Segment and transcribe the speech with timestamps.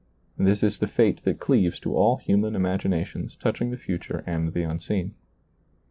[0.39, 4.63] This is the fate that cleaves to all human imaginations touching the future and the
[4.63, 5.13] unseen.